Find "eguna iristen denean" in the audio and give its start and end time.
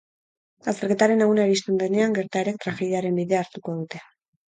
1.27-2.19